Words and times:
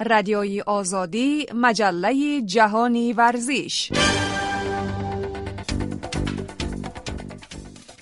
رادیوی 0.00 0.60
آزادی 0.60 1.46
مجله 1.54 2.40
جهانی 2.40 3.12
ورزش 3.12 3.92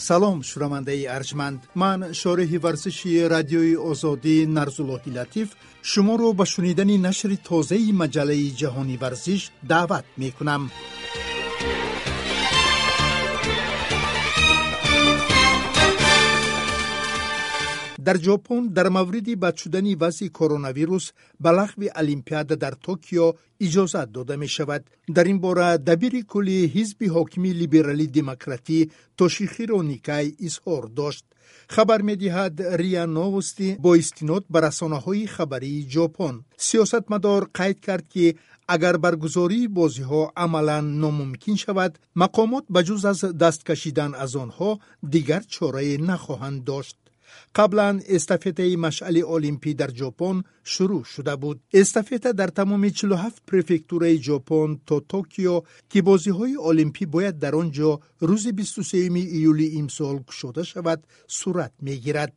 салом 0.08 0.38
шунавандаи 0.50 1.04
арҷманд 1.18 1.60
ман 1.82 2.00
шориҳи 2.20 2.58
варзиши 2.64 3.12
радиои 3.34 3.74
озодӣ 3.90 4.36
нарзуллоҳи 4.56 5.10
латиф 5.18 5.48
шуморо 5.90 6.28
ба 6.38 6.44
шунидани 6.52 6.96
нашри 7.06 7.36
тозаи 7.48 7.90
маҷаллаи 8.02 8.54
ҷаҳони 8.60 8.96
варзиш 9.02 9.42
даъват 9.70 10.06
мекунам 10.22 10.62
дар 18.06 18.16
ҷопон 18.26 18.62
дар 18.76 18.88
мавриди 18.96 19.34
бад 19.44 19.54
шудани 19.62 19.94
вазъи 20.02 20.28
коронавирус 20.38 21.04
ба 21.42 21.50
лағви 21.58 21.88
олимпиада 22.00 22.56
дар 22.64 22.74
токио 22.86 23.26
иҷозат 23.66 24.08
дода 24.16 24.36
мешавад. 24.44 24.82
Дар 25.16 25.26
ин 25.32 25.38
бора 25.44 25.68
дабири 25.88 26.22
кулли 26.32 26.58
ҳизби 26.74 27.06
ҳокими 27.16 27.50
либералӣ 27.60 28.06
демократӣ 28.18 28.78
тошихиро 29.18 29.80
никай 29.92 30.26
изҳор 30.48 30.84
дошт. 31.00 31.24
Хабар 31.74 32.00
медиҳад 32.10 32.54
риа 32.80 33.04
новости 33.18 33.68
бо 33.84 33.90
истинод 34.02 34.44
ба 34.52 34.58
расонаҳои 34.66 35.26
хабарии 35.34 35.86
ҷопон. 35.94 36.34
Сиёсатмадор 36.66 37.42
қайд 37.58 37.78
кард 37.86 38.06
ки 38.12 38.26
агар 38.74 38.96
баргузории 39.04 39.72
бозиҳо 39.78 40.22
амалан 40.44 40.86
номумкин 41.02 41.56
шавад 41.64 41.92
мақомот 42.22 42.64
ба 42.74 42.80
ҷуз 42.86 43.02
аз 43.12 43.20
даст 43.42 43.60
кашидан 43.68 44.12
аз 44.24 44.32
онҳо 44.44 44.70
дигар 45.14 45.42
чорае 45.54 45.94
нахоҳанд 46.10 46.60
дошт 46.70 46.96
қаблан 47.58 47.96
эстафетаи 48.16 48.76
машъали 48.76 49.22
олимпӣ 49.36 49.70
дар 49.80 49.90
ҷопон 50.00 50.36
шурӯъ 50.72 51.04
шуда 51.12 51.36
буд. 51.42 51.56
Эстафета 51.80 52.32
дар 52.40 52.50
тамоми 52.58 52.90
47 52.90 53.40
префектураи 53.50 54.18
ҷопон 54.26 54.70
то 54.88 54.96
токио 55.00 55.56
ки 55.90 55.98
бозиҳои 56.08 56.56
олимпӣ 56.70 57.04
бояд 57.14 57.36
дар 57.38 57.54
он 57.54 57.68
ҷо 57.76 57.90
рӯзи 58.28 58.52
23 58.52 59.36
июли 59.36 59.66
имсол 59.80 60.16
кушода 60.28 60.64
шавад 60.64 61.00
сурат 61.26 61.72
мегирад 61.86 62.32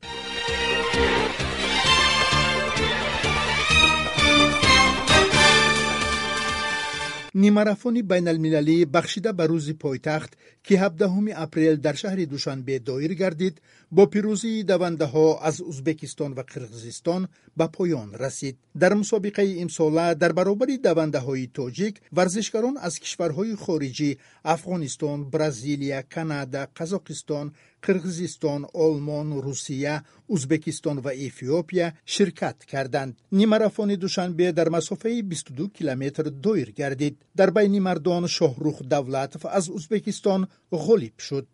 нимарафони 7.44 8.02
байналмилалӣ 8.12 8.78
бахшида 8.96 9.32
ба 9.40 9.46
рӯзи 9.52 9.74
пойтахт 9.84 10.32
ки 10.66 10.74
17 10.76 11.34
апрел 11.46 11.76
дар 11.86 11.96
шаҳри 12.02 12.26
душанбе 12.34 12.76
доир 12.80 13.14
гардид 13.22 13.56
бо 13.96 14.04
пирӯзии 14.14 14.66
давандаҳо 14.72 15.28
аз 15.50 15.56
узбекистон 15.72 16.32
ва 16.38 16.44
қирғизистон 16.52 17.22
ба 17.60 17.66
поён 17.76 18.10
расид. 18.24 18.56
Дар 18.82 18.94
мусобиқаи 19.02 19.60
имсола 19.64 20.08
дар 20.22 20.32
баробари 20.40 20.78
давандаҳои 20.88 21.52
тоҷик 21.58 21.94
варзишгарон 22.18 22.76
аз 22.88 22.96
кишварҳои 23.04 23.60
хориҷӣ 23.64 24.12
афғонистон 24.54 25.20
бразилия 25.34 26.00
канада 26.16 26.62
қазоқистон 26.80 27.46
қирғизистон 27.82 28.66
олмон 28.74 29.40
русия 29.40 30.04
узбекистон 30.28 31.00
ва 31.00 31.12
эфиопия 31.14 31.94
ширкат 32.06 32.66
карданд. 32.66 33.16
Нимарафони 33.32 33.98
душанбе 33.98 34.52
дар 34.52 34.70
масофаи 34.70 35.22
22 35.22 35.72
километр 35.72 36.30
доир 36.30 36.74
гардид. 36.78 37.16
Дар 37.36 37.52
байни 37.52 37.80
мардон 37.80 38.24
шоҳрух 38.28 38.84
давлатов 38.84 39.46
аз 39.46 39.70
узбекистон 39.70 40.48
ғолиб 40.72 41.20
шуд. 41.20 41.46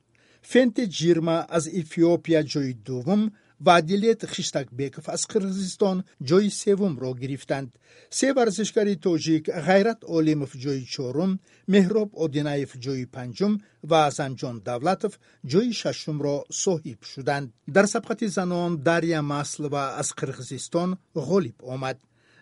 Фенте 0.41 0.83
ҷирма 0.87 1.45
аз 1.49 1.67
эфиопия 1.67 2.41
ҷои 2.43 2.73
дуввум 2.73 3.31
ва 3.65 3.75
адилет 3.79 4.21
хиштакбеков 4.33 5.05
аз 5.15 5.21
қирғизистон 5.31 5.97
ҷои 6.29 6.49
севумро 6.61 7.11
гирифтанд. 7.21 7.69
Се 8.17 8.27
варзишгари 8.37 8.95
тоҷик 9.05 9.43
ғайрат 9.67 9.99
олимов 10.17 10.51
ҷои 10.63 10.83
чорум 10.93 11.31
меҳроб 11.73 12.09
одинаев 12.25 12.71
ҷои 12.85 13.05
панҷум 13.15 13.53
ва 13.89 13.99
азамҷон 14.09 14.55
давлатов 14.67 15.13
ҷои 15.51 15.71
шашумро 15.81 16.35
соҳиб 16.63 16.99
шуданд. 17.11 17.47
Дар 17.75 17.85
сабқати 17.93 18.27
занон 18.37 18.71
дарья 18.89 19.21
маслова 19.33 19.83
аз 20.01 20.09
қирғизистон 20.19 20.89
ғолиб 21.29 21.57
омад. 21.73 21.97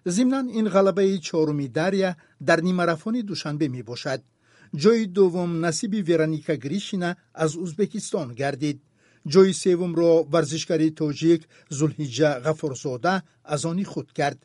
Зимнан 0.05 0.45
ин 0.59 0.67
ғалабаи 0.75 1.21
чоруми 1.27 1.67
дарья 1.67 2.15
дар 2.39 2.59
нимарафони 2.67 3.21
душанбе 3.21 3.67
мебошад. 3.69 4.21
Ҷои 4.81 5.05
дуввум 5.17 5.51
насиби 5.59 6.01
вероника 6.01 6.57
гришина 6.57 7.15
аз 7.33 7.51
узбекистон 7.55 8.27
гардид 8.41 8.77
ҷои 9.33 9.53
севумро 9.61 10.11
варзишгари 10.33 10.89
тоҷик 11.01 11.41
зулҳиҷа 11.77 12.29
ғафурзода 12.45 13.13
аз 13.53 13.61
они 13.65 13.85
худ 13.91 14.07
кард. 14.19 14.39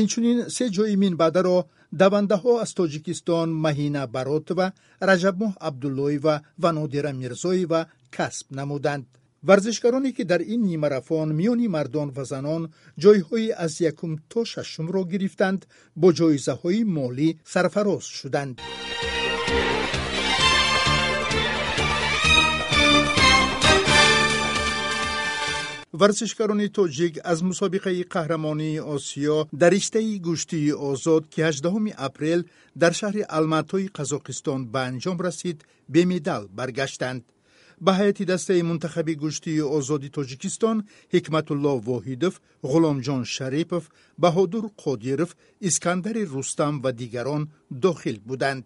Инчунин 0.00 0.38
се 0.56 0.66
ҷои 0.76 0.96
минбаъдаро 1.04 1.58
давандаҳо 2.02 2.52
аз 2.64 2.70
тоҷикистон 2.78 3.48
маҳина 3.64 4.02
баротова 4.14 4.66
раҷабмоҳ 5.08 5.52
абдуллоева 5.68 6.34
ва 6.62 6.70
нодира 6.78 7.12
мирзоева 7.20 7.80
касб 8.16 8.46
намуданд. 8.58 9.06
Варзишгароне 9.48 10.10
ки 10.16 10.24
дар 10.24 10.40
ин 10.54 10.60
нимарафон 10.70 11.28
миёни 11.38 11.68
мардон 11.76 12.08
ва 12.16 12.24
занон 12.32 12.62
ҷойҳои 13.02 13.54
аз 13.64 13.72
якум 13.90 14.12
то 14.30 14.40
шашумро 14.52 15.02
гирифтанд 15.12 15.60
бо 16.00 16.08
ҷоизаҳои 16.18 16.82
молӣ 16.96 17.28
сарфароз 17.52 18.04
шуданд 18.18 18.56
варзишгарони 26.00 26.68
тоҷик 26.78 27.14
аз 27.32 27.38
мусобиқаи 27.50 28.08
қаҳрамонии 28.14 28.82
осиё 28.94 29.38
дар 29.60 29.72
риштаи 29.76 30.20
гӯштии 30.26 30.76
озод 30.90 31.22
ки 31.32 31.40
18 31.40 31.94
апрел 32.08 32.40
дар 32.82 32.92
шаҳри 33.00 33.22
алматои 33.36 33.92
қазоқистон 33.98 34.60
ба 34.72 34.80
анҷом 34.90 35.18
расид 35.26 35.58
бемедал 35.94 36.42
баргаштанд. 36.58 37.22
Ба 37.84 37.92
ҳайати 37.98 38.24
дастаи 38.32 38.62
мунтахаби 38.70 39.14
гӯштии 39.24 39.68
озоди 39.76 40.08
тоҷикистон 40.16 40.76
ҳикматулло 41.14 41.72
воҳидов 41.88 42.34
ғуломҷон 42.70 43.22
шарипов 43.34 43.84
баҳодур 44.22 44.64
қодиров 44.82 45.30
искандари 45.68 46.22
рустам 46.34 46.74
ва 46.84 46.90
дигарон 47.00 47.42
дохил 47.84 48.16
буданд 48.28 48.64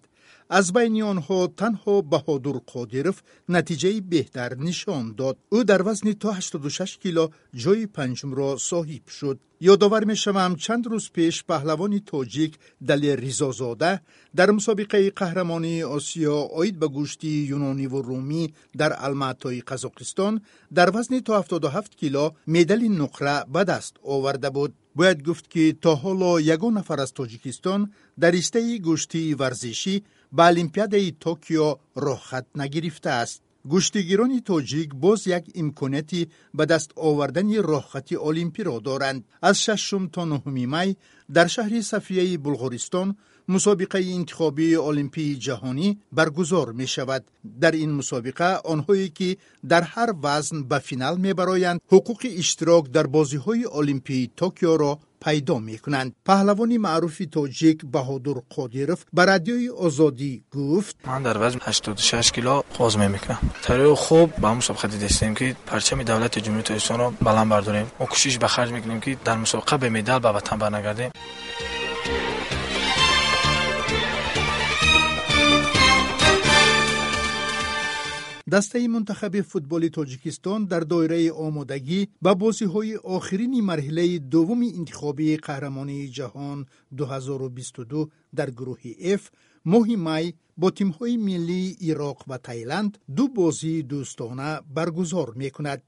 аз 0.58 0.66
байни 0.76 1.02
онҳо 1.12 1.38
танҳо 1.60 1.94
баҳодур 2.12 2.56
қодиров 2.72 3.16
натиҷаи 3.54 3.98
беҳтар 4.12 4.50
нишон 4.66 5.04
дод 5.20 5.36
ӯ 5.56 5.58
дар 5.70 5.80
вазни 5.88 6.14
то 6.22 6.28
86 6.32 7.02
кило 7.02 7.24
ҷои 7.62 7.84
панҷумро 7.96 8.50
соҳиб 8.70 9.04
шуд 9.18 9.38
ёдовар 9.72 10.04
мешавам 10.12 10.52
чанд 10.64 10.84
рӯз 10.92 11.06
пеш 11.16 11.36
паҳлавони 11.50 12.00
тоҷик 12.10 12.52
дали 12.88 13.10
ризозода 13.24 13.92
дар 14.38 14.48
мусобиқаи 14.58 15.14
қаҳрамонии 15.20 15.86
осиё 15.96 16.36
оид 16.60 16.76
ба 16.82 16.88
гӯштии 16.96 17.46
юнониву 17.56 17.98
румӣ 18.08 18.44
дар 18.80 18.92
алматои 19.06 19.66
қазоқистон 19.70 20.34
дар 20.76 20.88
вазни 20.96 21.20
то 21.26 21.32
77 21.42 22.00
кило 22.00 22.24
медали 22.54 22.88
нуқра 23.00 23.36
ба 23.54 23.62
даст 23.70 23.94
оварда 24.14 24.50
буд 24.56 24.72
бояд 24.98 25.18
гуфт 25.22 25.46
ки 25.52 25.64
то 25.82 25.92
ҳоло 26.02 26.32
ягон 26.54 26.74
нафар 26.78 26.98
аз 27.04 27.12
тоҷикистон 27.18 27.80
дар 28.22 28.32
риштаи 28.36 28.78
гӯштии 28.86 29.34
варзишӣ 29.40 29.96
ба 30.36 30.42
олимпиадаи 30.52 31.08
токио 31.24 31.68
роҳхат 32.06 32.46
нагирифтааст. 32.60 33.40
Гӯштигирони 33.72 34.40
тоҷик 34.50 34.90
боз 35.04 35.20
як 35.38 35.44
имконияти 35.62 36.22
ба 36.56 36.64
даст 36.72 36.90
овардани 37.08 37.58
роҳхати 37.70 38.14
олимпиро 38.28 38.76
доранд. 38.88 39.20
Аз 39.48 39.56
шашум 39.64 40.04
то 40.14 40.22
нуҳуми 40.32 40.66
май 40.74 40.88
дар 41.36 41.48
шаҳри 41.54 41.80
софияи 41.92 42.36
булғористон 42.44 43.08
мусобиқаи 43.54 44.12
интихобии 44.18 44.82
олимпии 44.90 45.38
ҷаҳонӣ 45.46 45.88
баргузор 46.16 46.68
мешавад. 46.80 47.22
Дар 47.62 47.74
ин 47.84 47.90
мусобиқа 48.00 48.50
онҳое 48.72 49.08
ки 49.18 49.30
дар 49.70 49.84
ҳар 49.92 50.10
вазн 50.24 50.58
ба 50.70 50.78
финал 50.88 51.14
мебароянд 51.26 51.82
ҳуқуқи 51.92 52.28
иштирок 52.42 52.84
дар 52.96 53.06
бозиҳои 53.16 53.70
олимпии 53.80 54.30
токиоро 54.40 54.92
пайдо 55.24 55.56
мекунанд 55.70 56.10
паҳлавони 56.28 56.78
маъруфи 56.86 57.26
тоҷик 57.36 57.78
баҳодур 57.94 58.38
қодиров 58.54 59.00
ба 59.16 59.22
радиои 59.32 59.68
озодӣ 59.86 60.32
гуфт 60.56 60.94
ман 61.10 61.22
дар 61.22 61.36
вазни 61.42 61.60
86 61.60 62.32
кило 62.36 62.54
ғоз 62.78 62.94
мемекунам 63.02 63.40
тариқи 63.66 63.96
хуб 64.04 64.28
ба 64.42 64.48
мусобиқа 64.60 64.88
дидастем 64.94 65.34
ки 65.38 65.46
парчами 65.70 66.04
давлати 66.10 66.40
ҷумҳурии 66.44 66.68
тоҷикистонро 66.68 67.06
баланд 67.26 67.50
бардорем 67.54 67.86
мо 68.00 68.06
кӯшиш 68.12 68.34
ба 68.42 68.48
харҷ 68.54 68.70
мекунем 68.76 69.00
ки 69.04 69.18
дар 69.26 69.36
мусобиқа 69.44 69.74
бемедал 69.84 70.20
ба 70.20 70.30
ватан 70.36 70.58
барнагардем 70.62 71.10
дастаи 78.54 78.88
мунтахаби 78.88 79.42
футболи 79.50 79.88
тоҷикистон 79.98 80.60
дар 80.72 80.82
доираи 80.92 81.30
омодагӣ 81.46 82.00
ба 82.24 82.32
бозиҳои 82.42 82.94
охирини 83.16 83.60
марҳилаи 83.70 84.22
дуввуми 84.32 84.68
интихобии 84.80 85.40
қаҳрамонии 85.46 86.10
ҷаҳон 86.16 86.58
2022 86.90 88.10
дар 88.38 88.48
гурӯҳи 88.58 88.92
ф 89.20 89.22
моҳи 89.72 89.96
май 90.08 90.24
бо 90.60 90.68
тимҳои 90.78 91.16
миллии 91.28 91.76
ироқ 91.90 92.18
ва 92.30 92.38
таиланд 92.48 92.92
ду 93.16 93.24
бозии 93.38 93.86
дӯстона 93.90 94.50
баргузор 94.76 95.28
мекунад 95.42 95.80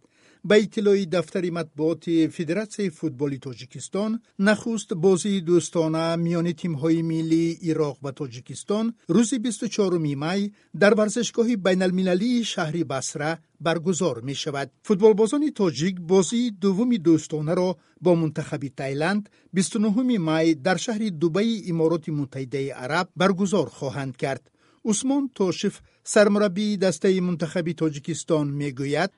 ба 0.44 0.58
иттилои 0.58 1.06
дафтари 1.06 1.50
матбуоти 1.50 2.28
федератсияи 2.28 2.90
футболи 2.90 3.38
тоҷикистон 3.38 4.12
нахуст 4.38 4.90
бозии 4.94 5.44
дӯстона 5.48 6.04
миёни 6.24 6.54
тимҳои 6.62 7.02
миллии 7.12 7.58
ироқ 7.70 7.96
ва 8.04 8.12
тоҷикистон 8.20 8.86
рӯзи 9.14 9.38
24 9.38 10.16
май 10.24 10.40
дар 10.82 10.92
варзишгоҳи 11.00 11.56
байналмилалии 11.66 12.44
шаҳри 12.52 12.82
басра 12.92 13.30
баргузор 13.66 14.16
мешавад. 14.30 14.68
Футболбозони 14.88 15.50
тоҷик 15.60 15.96
бозии 16.12 16.52
дуввуми 16.62 16.98
дӯстонаро 17.06 17.70
бо 18.04 18.10
мунтахаби 18.20 18.70
тайланд 18.80 19.24
29 19.52 20.18
май 20.18 20.54
дар 20.54 20.78
шаҳри 20.84 21.08
дубайи 21.22 21.62
имороти 21.72 22.10
муттаҳидаи 22.18 22.70
араб 22.84 23.06
баргузор 23.20 23.68
хоҳанд 23.78 24.14
кард 24.22 24.42
усмон 24.82 25.28
тошев 25.28 25.82
сармураббии 26.04 26.76
дастаи 26.76 27.20
мунтахаби 27.20 27.74
тоҷикистон 27.74 28.46
мегӯяд 28.60 29.12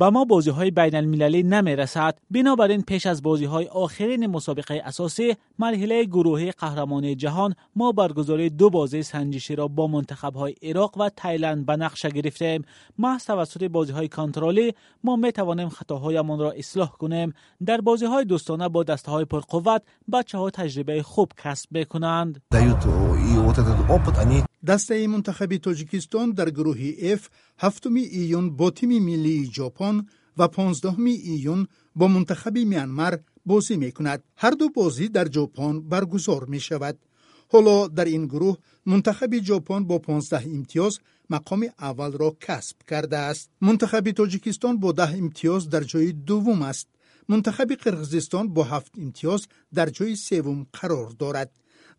ба 0.00 0.08
мо 0.10 0.22
бозиҳои 0.34 0.70
байналмилалӣ 0.78 1.40
намерасад 1.54 2.14
бинобар 2.34 2.70
ин 2.76 2.82
пеш 2.90 3.06
аз 3.12 3.18
бозиҳои 3.28 3.70
охирини 3.84 4.28
мусобиқаи 4.36 4.84
асосӣ 4.90 5.28
марҳилаи 5.62 6.04
гурӯҳии 6.14 6.56
қаҳрамонии 6.62 7.18
ҷаҳон 7.22 7.52
мо 7.78 7.88
баргузории 8.00 8.54
ду 8.60 8.66
бозии 8.78 9.08
санҷиширо 9.12 9.66
бо 9.76 9.84
мунтахабҳои 9.94 10.58
ироқ 10.70 10.92
ва 11.00 11.08
тайланд 11.20 11.60
ба 11.68 11.74
нақша 11.84 12.08
гирифтем 12.16 12.60
маҳз 13.04 13.22
тавассути 13.30 13.66
бозиҳои 13.76 14.14
контролӣ 14.18 14.66
мо 15.06 15.12
метавонем 15.24 15.70
хатоҳоямонро 15.76 16.50
ислоҳ 16.62 16.90
кунем 17.00 17.28
дар 17.68 17.80
бозиҳои 17.88 18.28
дӯстона 18.32 18.66
бо 18.74 18.80
дастаҳои 18.90 19.30
пурқувват 19.32 19.82
бачаҳо 20.14 20.48
таҷрибаи 20.58 21.02
хуб 21.12 21.28
касб 21.42 21.68
мекунанд 21.76 22.32
дастаи 24.70 25.06
мунтахаби 25.14 25.58
тоҷикистон 25.66 26.26
дар 26.38 26.48
гурӯҳи 26.58 26.90
ф 27.20 27.22
ҳафтуми 29.94 30.04
июн 30.04 30.06
бо 30.36 30.36
тими 30.36 30.36
миллии 30.36 30.36
ҷопон 30.36 30.36
ва 30.36 30.46
понздаҳуми 30.56 31.14
июн 31.34 31.68
бо 31.94 32.08
мунтахаби 32.08 32.64
мянмар 32.64 33.14
бозӣ 33.50 33.76
мекунад 33.76 34.20
ҳарду 34.42 34.66
бозӣ 34.78 35.08
дар 35.08 35.28
ҷопон 35.28 35.74
баргузор 35.92 36.42
мешавад 36.54 36.96
ҳоло 37.52 37.88
дар 37.88 38.06
ин 38.06 38.24
гурӯҳ 38.32 38.56
мунтахаби 38.90 39.38
ҷопон 39.48 39.84
бо 39.90 39.96
понздаҳ 40.08 40.44
имтиёз 40.56 40.94
мақоми 41.34 41.68
аввалро 41.88 42.30
касб 42.46 42.76
кардааст 42.90 43.50
мунтахаби 43.66 44.12
тоҷикистон 44.12 44.74
бо 44.82 44.92
даҳ 45.00 45.10
имтиёз 45.22 45.62
дар 45.72 45.84
ҷои 45.92 46.12
дуввум 46.28 46.62
аст 46.62 46.88
мунтахаби 47.28 47.74
қирғизистон 47.84 48.44
бо 48.54 48.62
ҳафт 48.72 48.92
имтиёз 49.04 49.40
дар 49.76 49.88
ҷои 49.96 50.14
севум 50.26 50.60
қарор 50.76 51.08
дорад 51.22 51.50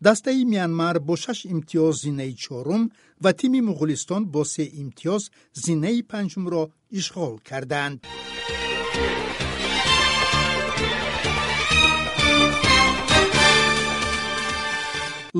дастаи 0.05 0.45
мянмар 0.45 0.99
бо 0.99 1.15
шаш 1.23 1.39
имтиёз 1.53 1.95
зинаи 2.03 2.33
чорум 2.43 2.83
ва 3.23 3.31
тими 3.33 3.59
муғулистон 3.67 4.25
бо 4.33 4.41
се 4.45 4.65
имтиёз 4.81 5.23
зинаи 5.53 6.01
панҷумро 6.11 6.63
ишғол 6.99 7.33
карданд. 7.49 7.99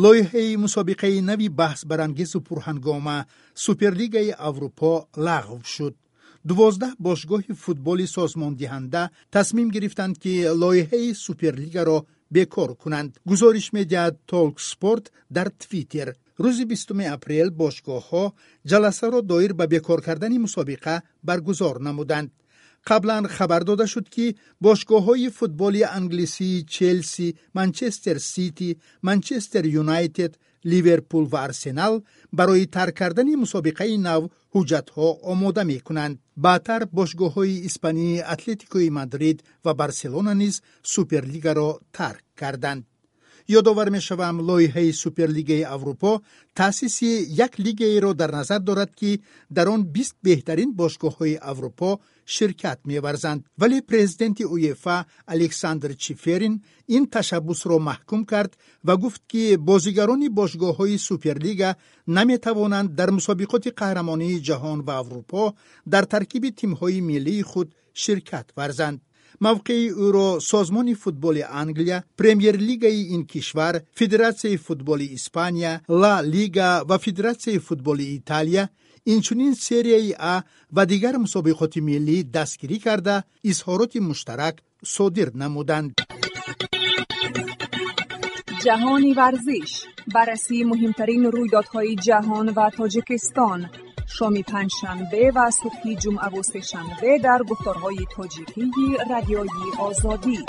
Лоиҳаи 0.03 0.57
мусобиқаи 0.65 1.21
нави 1.29 1.47
баҳсбарангезу 1.59 2.39
пурҳангома 2.47 3.17
суперлигаи 3.63 4.35
аврупо 4.47 4.93
лағв 5.25 5.61
шуд. 5.73 5.95
Дувоздаҳ 6.49 6.93
бошгоҳи 7.07 7.53
футболи 7.63 8.05
созмондиҳанда 8.15 9.03
тасмим 9.35 9.69
гирифтанд 9.75 10.15
ки 10.23 10.33
лоиҳаи 10.61 11.15
суперлигаро 11.25 11.97
бекор 12.35 12.69
кунанд 12.81 13.11
гузориш 13.29 13.67
медиҳад 13.77 14.15
толк 14.31 14.55
спорт 14.71 15.05
дар 15.35 15.47
твиттер 15.61 16.09
рӯзи 16.43 16.65
бистуми 16.71 17.05
апрел 17.15 17.49
бошгоҳҳо 17.61 18.25
ҷаласаро 18.69 19.19
доир 19.31 19.51
ба 19.59 19.65
бекор 19.73 19.99
кардани 20.07 20.37
мусобиқа 20.45 20.95
баргузор 21.27 21.75
намуданд 21.87 22.29
қаблан 22.89 23.23
хабар 23.35 23.63
дода 23.69 23.85
шуд 23.93 24.07
ки 24.15 24.25
бошгоҳҳои 24.65 25.29
футболи 25.39 25.81
англисии 25.99 26.65
челси 26.75 27.27
манчестер 27.57 28.17
сити 28.33 28.69
манчестер 29.07 29.63
юнайтед 29.81 30.33
ливерпул 30.71 31.25
ва 31.31 31.39
арсенал 31.47 31.93
барои 32.37 32.65
тарк 32.75 32.95
кардани 32.99 33.35
мусобиқаи 33.43 33.95
нав 34.07 34.21
ҳуҷҷатҳо 34.53 35.07
омода 35.31 35.63
мекунанд. 35.71 36.15
Баъдтар 36.45 36.81
бошгоҳҳои 36.97 37.61
испании 37.69 38.23
атлетикои 38.33 38.89
мадрид 38.99 39.37
ва 39.65 39.71
барселона 39.81 40.33
низ 40.41 40.55
суперлигаро 40.93 41.69
тарк 41.97 42.23
карданд. 42.41 42.81
Ёдовар 43.59 43.89
мешавам 43.97 44.35
лоиҳаи 44.49 44.91
суперлигаи 45.01 45.69
аврупо 45.75 46.11
таъсиси 46.59 47.11
як 47.45 47.53
лигаеро 47.65 48.11
дар 48.21 48.31
назар 48.39 48.61
дорад 48.69 48.91
ки 48.99 49.11
дар 49.55 49.67
он 49.75 49.81
бист 49.95 50.15
беҳтарин 50.27 50.69
бошгоҳҳои 50.81 51.41
аврупо 51.51 51.89
ширкат 52.35 52.79
меварзанд. 52.89 53.41
Вале 53.57 53.81
президенти 53.81 54.43
уефа 54.53 54.97
александр 55.25 55.91
чиферин 56.03 56.55
ин 56.95 57.03
ташаббусро 57.13 57.77
маҳкум 57.89 58.21
кард 58.31 58.51
ва 58.87 58.93
гуфт 59.03 59.21
ки 59.31 59.43
бозигарони 59.69 60.29
бошгоҳҳои 60.39 60.97
суперлига 61.07 61.69
наметавонанд 62.17 62.89
дар 62.99 63.09
мусобиқоти 63.17 63.69
қаҳрамонии 63.79 64.43
ҷаҳон 64.47 64.79
ва 64.87 64.93
аврупо 65.01 65.43
дар 65.93 66.03
таркиби 66.13 66.49
тимҳои 66.61 66.99
миллии 67.09 67.47
худ 67.49 67.67
ширкат 68.03 68.47
варзанд. 68.57 68.99
Мавқеи 69.45 69.85
ӯро 70.05 70.29
созмони 70.49 70.95
футболи 71.03 71.43
англия 71.63 72.03
премер-лигаи 72.19 73.01
ин 73.15 73.23
кишвар 73.31 73.75
федератсияи 73.99 74.57
футболи 74.67 75.05
испания 75.17 75.73
ла 76.01 76.15
лига 76.33 76.69
ва 76.89 76.97
федератсияи 77.05 77.59
футболи 77.67 78.05
италия 78.17 78.63
инчунин 79.13 79.53
серияи 79.67 80.11
а 80.19 80.33
ва 80.75 80.83
дигар 80.91 81.15
мусобиқоти 81.25 81.79
миллӣ 81.89 82.17
дастгирӣ 82.35 82.77
карда 82.85 83.15
изҳороти 83.51 83.99
муштарак 84.09 84.55
содир 84.95 85.29
намуданд 85.43 85.91
ҷаҳони 88.63 89.11
варзиш 89.21 89.71
баррасии 90.15 90.67
муҳимтарин 90.71 91.23
рӯйдодҳои 91.35 91.93
ҷаҳон 92.07 92.47
ва 92.57 92.67
тоҷикистон 92.79 93.59
шоми 94.15 94.43
панҷшанбе 94.51 95.23
ва 95.37 95.47
субҳи 95.61 95.93
ҷумъаву 96.03 96.41
сешанбе 96.53 97.11
дар 97.27 97.41
гуфторҳои 97.49 98.03
тоҷикии 98.15 98.97
радиои 99.11 99.67
озодӣ 99.87 100.39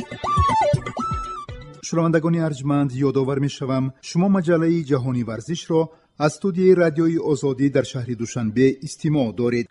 шунавандагони 1.88 2.40
арҷманд 2.49 2.90
ёдовар 3.08 3.38
мешавам 3.46 3.84
шумо 4.08 4.28
маҷаллаи 4.37 4.87
ҷаҳони 4.90 5.22
варзишро 5.31 5.81
аз 6.24 6.32
студияи 6.34 6.76
радиои 6.82 7.18
озодӣ 7.30 7.66
дар 7.76 7.86
шаҳри 7.92 8.14
душанбе 8.22 8.66
истимоъ 8.86 9.32
доред. 9.40 9.66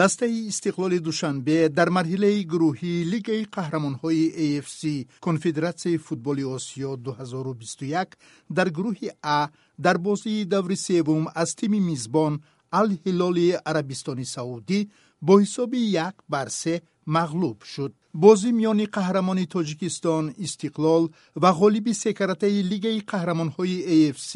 Дастаи 0.00 0.38
истиқлоли 0.52 0.98
душанбе 1.08 1.58
дар 1.78 1.88
марҳилаи 1.96 2.46
гурӯҳӣ 2.52 2.94
лигаи 3.12 3.44
қаҳрамонҳои 3.56 4.24
afc 4.46 4.82
конфедератсияи 5.26 6.02
футболи 6.06 6.44
осиё 6.56 6.90
2021 6.96 8.16
дар 8.56 8.68
гурӯҳи 8.76 9.08
а 9.22 9.38
дар 9.84 9.96
бозии 9.98 10.44
даври 10.54 10.76
севум 10.86 11.24
аз 11.42 11.50
тими 11.58 11.80
мизбон 11.90 12.34
алҳилоли 12.80 13.48
арабистони 13.70 14.26
саудӣ 14.34 14.80
бо 15.26 15.32
ҳисоби 15.42 15.80
як 16.06 16.14
бар 16.32 16.48
се 16.60 16.74
мағлуб 17.14 17.58
шуд 17.72 17.92
бозӣ 18.14 18.50
миёни 18.58 18.86
қаҳрамони 18.96 19.46
тоҷикистон 19.54 20.24
истиқлол 20.46 21.04
ва 21.42 21.50
ғолиби 21.60 21.92
секаратаи 22.04 22.62
лигаи 22.70 23.00
қаҳрамонҳои 23.10 23.76
afc 24.10 24.32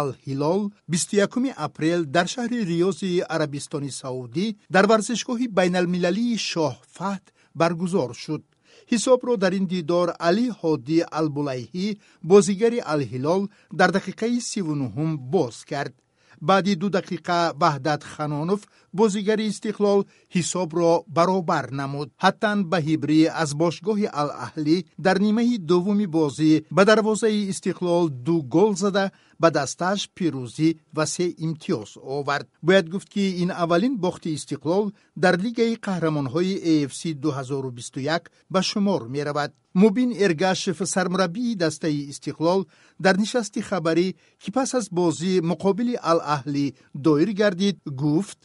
алҳилол 0.00 0.62
21 0.88 1.52
апрел 1.66 2.00
дар 2.04 2.26
шаҳри 2.34 2.58
риёзи 2.70 3.24
арабистони 3.36 3.90
саудӣ 4.00 4.46
дар 4.74 4.84
варзишгоҳи 4.92 5.46
байналмилалии 5.58 6.38
шоҳ 6.50 6.74
фаҳд 6.96 7.24
баргузор 7.60 8.10
шуд. 8.24 8.42
Ҳисобро 8.92 9.32
дар 9.42 9.52
ин 9.58 9.66
дидор 9.74 10.08
али 10.28 10.46
ҳодӣ 10.60 10.98
албулайҳӣ 11.18 11.86
бозигари 12.30 12.80
алҳилол 12.92 13.42
дар 13.78 13.90
дақиқаи 13.96 14.36
сивунуҳум 14.50 15.10
боз 15.34 15.56
кард 15.70 15.94
баъди 16.40 16.74
ду 16.76 16.88
дақиқа 16.98 17.38
ваҳдат 17.62 18.02
ханонов 18.12 18.60
бозигари 18.92 19.48
истиқлол 19.52 20.00
ҳисобро 20.34 20.92
баробар 21.16 21.66
намуд. 21.80 22.08
Ҳаттан 22.24 22.58
ба 22.70 22.78
ҳибрӣ 22.86 23.20
аз 23.42 23.50
бошгоҳи 23.62 24.06
алаҳлӣ 24.20 24.76
дар 25.04 25.16
нимаи 25.26 25.58
дуввуми 25.70 26.06
бозӣ 26.16 26.52
ба 26.76 26.82
дарвозаи 26.90 27.48
истиқлол 27.52 28.04
ду 28.26 28.36
гол 28.54 28.72
зада 28.82 29.04
ба 29.40 29.48
дастааш 29.56 30.00
пирӯзӣ 30.16 30.68
ва 30.96 31.04
се 31.14 31.26
имтиёз 31.46 31.90
овард. 32.16 32.46
Бояд 32.66 32.86
гуфт 32.92 33.08
ки 33.14 33.24
ин 33.42 33.50
аввалин 33.62 33.94
бохти 34.04 34.28
истиқлол 34.38 34.84
дар 35.22 35.34
лигаи 35.44 35.74
қаҳрамонҳои 35.86 36.54
afc 36.74 37.02
2021 37.14 38.30
ба 38.52 38.60
шумор 38.62 39.02
меравад 39.08 39.52
мубин 39.74 40.12
эргашев 40.12 40.78
сармураббии 40.84 41.54
дастаи 41.54 42.10
истиқлол 42.10 42.66
дар 42.98 43.16
нишасти 43.18 43.60
хабарӣ 43.60 44.14
ки 44.42 44.50
пас 44.50 44.74
аз 44.74 44.86
бозӣ 44.90 45.40
муқобили 45.50 45.96
алаҳлӣ 46.10 46.66
доир 46.94 47.30
гардид 47.40 47.78
гуфт 47.86 48.38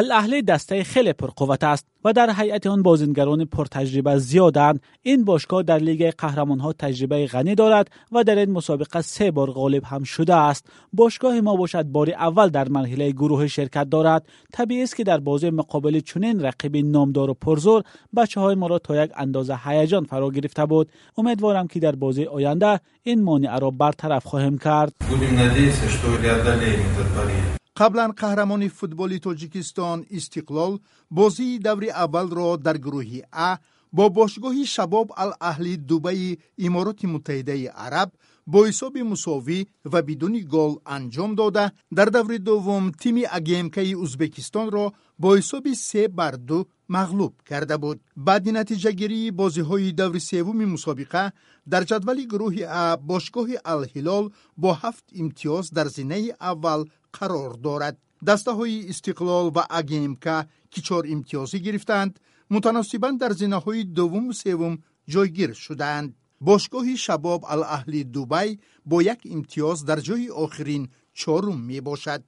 алаҳлӣ 0.00 0.38
дастаи 0.50 0.84
хеле 0.92 1.12
пурқувват 1.20 1.62
аст 1.72 1.86
و 2.04 2.12
در 2.12 2.30
هیئت 2.36 2.66
آن 2.66 2.82
بازیگران 2.82 3.44
پرتجربه 3.44 4.18
زیادند 4.18 4.80
این 5.02 5.24
باشگاه 5.24 5.62
در 5.62 5.78
لیگ 5.78 6.10
قهرمانها 6.18 6.72
تجربه 6.72 7.26
غنی 7.26 7.54
دارد 7.54 7.90
و 8.12 8.24
در 8.24 8.36
این 8.36 8.50
مسابقه 8.50 9.00
سه 9.00 9.30
بار 9.30 9.50
غالب 9.50 9.84
هم 9.84 10.02
شده 10.02 10.34
است 10.34 10.66
باشگاه 10.92 11.40
ما 11.40 11.56
باشد 11.56 11.82
بار 11.82 12.10
اول 12.10 12.48
در 12.48 12.68
مرحله 12.68 13.10
گروه 13.10 13.46
شرکت 13.46 13.90
دارد 13.90 14.26
طبیعی 14.52 14.82
است 14.82 14.96
که 14.96 15.04
در 15.04 15.20
بازی 15.20 15.50
مقابل 15.50 16.00
چنین 16.00 16.40
رقیب 16.40 16.76
نامدار 16.76 17.30
و 17.30 17.34
پرزور 17.34 17.82
بچه 18.16 18.40
های 18.40 18.54
ما 18.54 18.66
را 18.66 18.78
تا 18.78 19.04
یک 19.04 19.10
اندازه 19.16 19.56
هیجان 19.64 20.04
فرا 20.04 20.30
گرفته 20.30 20.66
بود 20.66 20.92
امیدوارم 21.16 21.66
که 21.66 21.80
در 21.80 21.92
بازی 21.92 22.24
آینده 22.24 22.80
این 23.02 23.22
مانع 23.22 23.58
را 23.58 23.70
برطرف 23.70 24.24
خواهیم 24.26 24.58
کرد 24.58 24.92
қаблан 27.79 28.11
қаҳрамони 28.21 28.69
футболи 28.79 29.17
тоҷикистон 29.27 29.99
истиқлол 30.17 30.73
бозии 31.17 31.59
даври 31.67 31.89
аввалро 32.03 32.49
дар 32.65 32.77
гурӯҳи 32.85 33.21
а 33.47 33.49
бо 33.97 34.05
бошгоҳи 34.17 34.65
шабоб 34.75 35.07
алаҳли 35.23 35.73
дубаи 35.89 36.29
имороти 36.67 37.05
муттаҳидаи 37.13 37.67
араб 37.85 38.09
бо 38.51 38.59
ҳисоби 38.67 39.01
мусовӣ 39.11 39.59
ва 39.91 39.99
бидуни 40.09 40.41
гол 40.55 40.73
анҷом 40.95 41.31
дода 41.41 41.65
дар 41.97 42.09
даври 42.17 42.37
дуввум 42.47 42.85
тими 43.01 43.23
агмкаи 43.37 43.95
узбекистонро 44.03 44.85
бо 45.21 45.29
ҳисоби 45.37 45.73
се 45.89 46.03
бар 46.19 46.33
ду 46.49 46.59
мағлуб 46.89 47.33
карда 47.49 47.77
буд. 47.77 47.99
Баъди 48.15 48.51
натиҷагирии 48.51 49.31
бозиҳои 49.31 49.93
даври 49.93 50.19
севуми 50.19 50.65
мусобиқа 50.65 51.23
дар 51.71 51.83
ҷадвали 51.89 52.23
гурӯҳи 52.31 52.63
а 52.81 52.97
бошгоҳи 53.09 53.57
алҳилол 53.73 54.25
бо 54.61 54.69
ҳафт 54.81 55.05
имтиёз 55.21 55.65
дар 55.77 55.87
зинаи 55.97 56.33
аввал 56.39 56.81
қарор 57.17 57.51
дорад. 57.65 57.95
Дастаҳои 58.29 58.85
истиқлол 58.91 59.47
ва 59.55 59.63
агмк 59.79 60.25
ки 60.71 60.79
чор 60.87 61.03
имтиёзӣ 61.13 61.57
гирифтанд 61.65 62.13
мутаносибан 62.53 63.17
дар 63.17 63.31
зинаҳои 63.41 63.83
дуввуму 63.97 64.33
севум 64.33 64.73
ҷойгир 65.13 65.51
шудаанд. 65.65 66.11
Бошгоҳи 66.47 66.95
шабоб 67.05 67.41
алаҳли 67.53 68.01
дубай 68.15 68.49
бо 68.89 68.97
як 69.13 69.19
имтиёз 69.35 69.77
дар 69.89 69.99
ҷойи 70.07 70.29
охирин 70.43 70.83
чорум 71.19 71.59
мебошад 71.71 72.21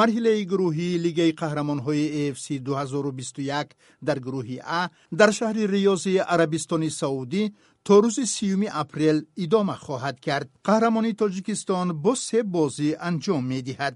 марҳилаи 0.00 0.42
гурӯҳии 0.52 1.00
лигаи 1.04 1.32
қаҳрамонҳои 1.40 2.04
afc 2.24 2.46
2021 2.68 3.68
дар 4.06 4.18
гурӯҳи 4.26 4.58
а 4.80 4.82
дар 5.20 5.30
шаҳри 5.38 5.64
риёзи 5.74 6.14
арабистони 6.34 6.90
саудӣ 7.00 7.44
то 7.86 7.94
рӯзи 8.04 8.24
сюми 8.36 8.68
апрел 8.82 9.18
идома 9.44 9.76
хоҳад 9.84 10.16
кард. 10.26 10.48
Қаҳрамони 10.68 11.12
тоҷикистон 11.20 11.88
бо 12.04 12.12
се 12.26 12.40
бозӣ 12.54 12.90
анҷом 13.08 13.42
медиҳад. 13.52 13.94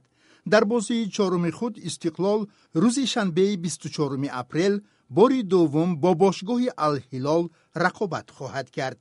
Дар 0.52 0.64
бозии 0.72 1.10
чоруми 1.16 1.50
худ 1.58 1.74
истиқлол 1.88 2.40
рӯзи 2.82 3.04
шанбеи 3.12 3.52
24 3.56 4.28
апрел 4.42 4.74
бори 5.16 5.40
дуввум 5.52 5.90
бо 6.02 6.10
бошгоҳи 6.22 6.68
алҳилол 6.86 7.42
рақобат 7.84 8.26
хоҳад 8.36 8.66
кард 8.76 8.98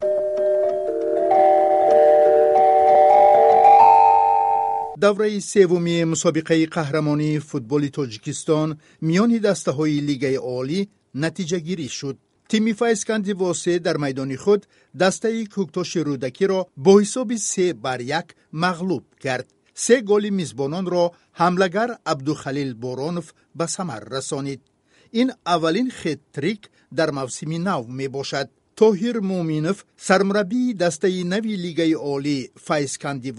давраи 5.03 5.39
севуми 5.41 5.97
мусобиқаи 6.11 6.65
қаҳрамонии 6.75 7.41
футболи 7.49 7.89
тоҷикистон 7.97 8.69
миёни 9.07 9.39
дастаҳои 9.47 10.03
лигаи 10.09 10.37
олӣ 10.59 10.79
натиҷагирӣ 11.23 11.87
шуд. 11.97 12.17
Тими 12.49 12.73
файсканди 12.81 13.33
восе 13.41 13.73
дар 13.85 13.97
майдони 14.03 14.37
худ 14.43 14.61
дастаи 15.01 15.43
кӯктоши 15.53 15.99
рӯдакиро 16.07 16.59
бо 16.83 16.91
ҳисоби 17.01 17.37
се 17.51 17.67
бар 17.85 17.99
як 18.19 18.27
мағлуб 18.63 19.05
кард. 19.23 19.47
Се 19.83 19.95
голи 20.09 20.29
мизбононро 20.39 21.05
ҳамлагар 21.41 21.89
абдухалил 22.11 22.71
боронов 22.83 23.27
ба 23.57 23.65
самар 23.75 24.01
расонид. 24.15 24.61
Ин 25.21 25.27
аввалин 25.53 25.89
хеттрик 25.99 26.61
дар 26.97 27.09
мавсими 27.19 27.57
нав 27.67 27.81
мебошад. 27.99 28.47
Тоҳир 28.79 29.17
муъминов 29.29 29.77
сармураббии 30.07 30.73
дастаи 30.83 31.23
нави 31.33 31.53
лигаи 31.65 31.95
олӣ 32.13 32.37
файсканди 32.67 33.31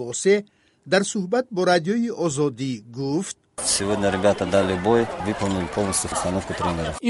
дар 0.86 1.02
суҳбат 1.12 1.46
бо 1.50 1.60
радиои 1.66 2.10
озодӣ 2.10 2.72
гуфт 2.98 3.36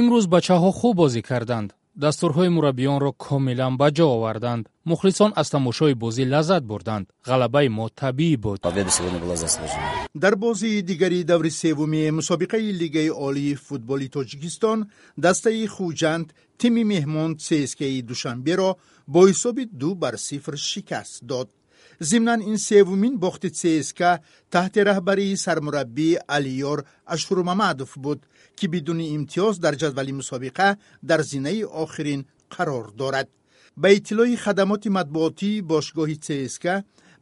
имрӯз 0.00 0.26
бачаҳо 0.34 0.70
хуб 0.78 0.94
бозӣ 1.00 1.22
карданд. 1.30 1.70
Дастурҳои 2.04 2.50
мураббиёнро 2.56 3.10
комилан 3.26 3.74
ба 3.80 3.88
ҷо 3.96 4.06
оварданд. 4.16 4.64
Мухлисон 4.90 5.30
аз 5.40 5.48
тамошои 5.54 5.94
бозӣ 6.02 6.24
лаззат 6.32 6.64
бурданд. 6.70 7.06
Ғалабаи 7.28 7.68
мо 7.76 7.86
табиӣ 8.00 8.36
буд. 8.44 8.60
Дар 10.24 10.34
бозии 10.36 10.82
дигари 10.90 11.20
даври 11.32 11.50
севуми 11.50 12.10
мусобиқаи 12.18 12.70
лигаи 12.80 13.10
олии 13.26 13.54
футболи 13.66 14.08
тоҷикистон 14.16 14.78
дастаи 15.24 15.66
хуҷанд 15.74 16.26
тими 16.60 16.82
меҳмон 16.92 17.30
цскаи 17.44 18.02
душанберо 18.10 18.70
бо 19.12 19.20
ҳисоби 19.28 19.64
ду 19.80 19.90
бар 20.02 20.14
сифр 20.28 20.54
шикаст 20.70 21.24
дод 21.30 21.48
зимнан 22.00 22.40
ин 22.40 22.58
севумин 22.58 23.14
бохти 23.18 23.50
цска 23.50 24.10
таҳти 24.54 24.80
раҳбарии 24.90 25.40
сармураббӣ 25.44 26.10
алиёр 26.36 26.78
ашурмамадов 27.14 27.92
буд 28.04 28.20
ки 28.58 28.66
бидуни 28.72 29.06
имтиёз 29.16 29.54
дар 29.64 29.74
ҷадвали 29.82 30.12
мусобиқа 30.20 30.68
дар 31.08 31.20
зинаи 31.30 31.62
охирин 31.82 32.20
қарор 32.54 32.86
дорад. 33.00 33.28
Ба 33.76 33.88
иттилои 33.96 34.36
хадамоти 34.44 34.88
матбуотии 34.98 35.62
бошгоҳи 35.70 36.16
цска 36.24 36.74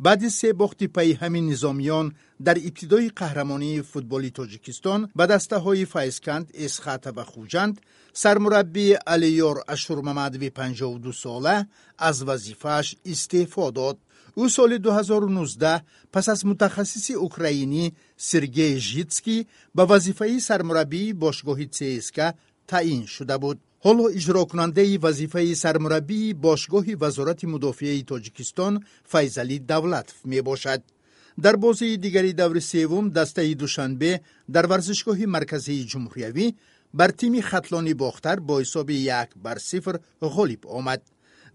баъди 0.05 0.31
се 0.31 0.53
бохти 0.53 0.87
пайҳами 0.97 1.41
низомиён 1.51 2.07
дар 2.47 2.57
ибтидои 2.69 3.09
қаҳрамонии 3.21 3.83
футболи 3.91 4.31
тоҷикистон 4.39 5.01
ба 5.19 5.25
дастаҳои 5.33 5.85
файзканд 5.95 6.47
эсхата 6.67 7.11
ва 7.17 7.25
хуҷанд 7.33 7.75
сармураббӣ 8.23 8.87
алиёр 9.15 9.57
ашурмамадови 9.75 10.51
52 10.51 11.13
сола 11.23 11.57
аз 12.09 12.17
вазифааш 12.29 12.87
истеъфо 13.13 13.67
дод 13.79 13.99
ӯ 14.43 14.49
соли 14.57 14.79
2019 14.79 15.83
пас 16.13 16.27
аз 16.29 16.41
мутахассиси 16.51 17.15
украинӣ 17.27 17.85
сергей 18.17 18.75
житский 18.91 19.41
ба 19.77 19.83
вазифаи 19.91 20.39
сармураббии 20.49 21.17
бошгоҳи 21.25 21.67
цска 21.75 22.29
таъин 22.71 23.03
шуда 23.15 23.37
буд. 23.43 23.59
Ҳоло 23.87 24.05
иҷрокунандаи 24.19 25.01
вазифаи 25.05 25.55
сармураббии 25.63 26.37
бошгоҳи 26.47 26.99
вазорати 27.03 27.47
мудофиаи 27.55 28.07
тоҷикистон 28.11 28.75
файзалӣ 29.13 29.57
давлатов 29.71 30.19
мебошад. 30.33 30.81
Дар 31.45 31.57
бозии 31.65 32.01
дигари 32.05 32.33
даври 32.41 32.61
севум 32.73 33.05
дастаи 33.19 33.55
душанбе 33.63 34.13
дар 34.55 34.65
варзишгоҳи 34.73 35.27
марказии 35.37 35.87
ҷумҳуриявӣ 35.91 36.47
бар 36.99 37.11
тими 37.21 37.41
хатлони 37.51 37.95
бохтар 38.03 38.37
бо 38.49 38.55
ҳисоби 38.63 38.97
як 39.23 39.29
бар 39.45 39.59
сифр 39.71 39.95
ғолиб 40.37 40.63
омад 40.79 41.01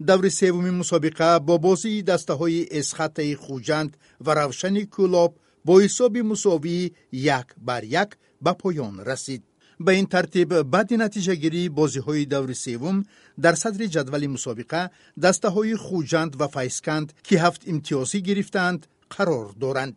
даври 0.00 0.30
севуми 0.30 0.70
мусобиқа 0.70 1.40
бо 1.40 1.58
бозии 1.58 2.02
дастаҳои 2.02 2.68
эсхатаи 2.78 3.34
хуҷанд 3.34 3.92
ва 4.24 4.32
равшани 4.34 4.84
кӯлоб 4.94 5.32
бо 5.66 5.72
ҳисоби 5.82 6.22
мусовии 6.22 6.92
як 7.12 7.54
бар 7.56 7.82
як 8.02 8.10
ба 8.40 8.52
поён 8.62 8.94
расид. 9.10 9.42
Ба 9.78 9.92
ин 10.00 10.06
тартиб 10.06 10.48
баъди 10.74 10.96
натиҷагирии 11.04 11.72
бозиҳои 11.80 12.26
даври 12.34 12.54
севум 12.64 12.96
дар 13.44 13.54
садри 13.62 13.86
ҷадвали 13.94 14.28
мусобиқа 14.36 14.82
дастаҳои 15.24 15.74
хуҷанд 15.84 16.32
ва 16.40 16.48
файсканд 16.54 17.08
ки 17.26 17.34
ҳафт 17.44 17.62
имтиёзӣ 17.72 18.18
гирифтаанд 18.28 18.80
қарор 19.14 19.46
доранд. 19.64 19.96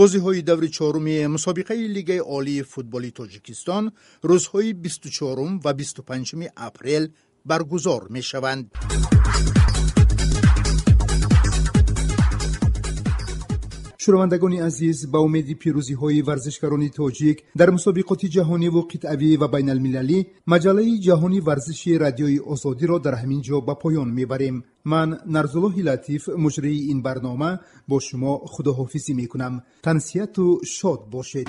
Бозиҳои 0.00 0.42
даври 0.50 0.68
чоруми 0.78 1.16
мусобиқаи 1.36 1.90
лигаи 1.96 2.20
олии 2.36 2.66
футболи 2.72 3.10
тоҷикистон 3.18 3.84
рӯзҳои 4.30 4.70
24 4.72 5.64
ва 5.64 5.72
25 5.72 6.50
апрел 6.68 7.04
баргузор 7.44 8.02
мешаванд. 8.10 8.66
Шунавандагони 14.04 14.58
азиз 14.68 15.06
ба 15.12 15.18
умеди 15.18 15.54
пирӯзиҳои 15.62 16.22
варзишгарони 16.28 16.90
тоҷик 16.98 17.38
дар 17.60 17.68
мусобиқоти 17.76 18.26
ҷаҳониву 18.36 18.80
қитъавӣ 18.92 19.30
ва 19.40 19.48
байналмилалӣ 19.54 20.18
маҷаллаи 20.52 21.00
ҷаҳони 21.06 21.40
варзиши 21.48 21.98
радиои 22.04 22.38
озодиро 22.52 22.96
дар 23.06 23.14
ҳамин 23.22 23.40
ҷо 23.46 23.56
ба 23.68 23.74
поён 23.82 24.08
мебарем. 24.18 24.56
Ман 24.92 25.08
нарзуллоҳи 25.36 25.82
латиф 25.88 26.22
муҷрии 26.44 26.86
ин 26.92 26.98
барнома 27.06 27.50
бо 27.88 27.96
шумо 28.06 28.32
худоҳофизӣ 28.52 29.12
мекунам. 29.20 29.54
Тансияту 29.86 30.44
шод 30.76 31.00
бошед 31.14 31.48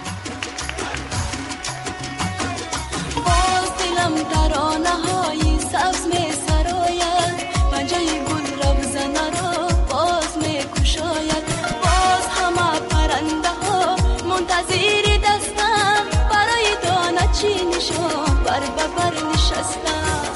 بر 18.55 18.61
ببر 18.61 19.13
نشستم 19.33 20.31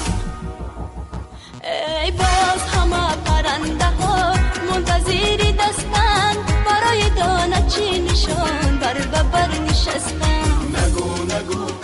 ای 2.04 2.10
باز 2.10 2.62
همه 2.74 3.16
پرنده 3.24 3.84
ها 3.84 4.32
منتظری 4.70 5.52
دستم، 5.52 6.36
برای 6.66 7.10
دانه 7.10 7.68
چی 7.68 8.00
نشان؟ 8.00 8.78
بر 8.80 8.94
ببر 8.94 9.48
نشستم 9.58 10.76
نگو 10.76 11.24
نگو. 11.24 11.79